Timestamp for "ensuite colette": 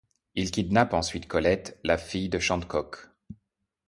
0.95-1.79